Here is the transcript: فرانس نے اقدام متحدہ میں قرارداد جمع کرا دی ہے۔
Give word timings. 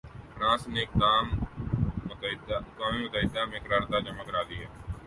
فرانس 0.35 0.67
نے 0.67 0.81
اقدام 0.81 1.25
متحدہ 2.07 3.45
میں 3.45 3.59
قرارداد 3.59 4.01
جمع 4.01 4.23
کرا 4.23 4.41
دی 4.49 4.59
ہے۔ 4.59 4.67